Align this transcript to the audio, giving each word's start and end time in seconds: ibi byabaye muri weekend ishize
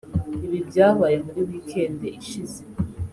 ibi 0.45 0.59
byabaye 0.69 1.15
muri 1.25 1.41
weekend 1.47 1.99
ishize 2.21 2.61